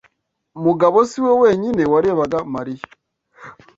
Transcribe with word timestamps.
Mugabo 0.65 0.97
si 1.09 1.17
we 1.25 1.31
wenyine 1.43 1.83
warebaga 1.91 2.39
Mariya. 2.53 2.85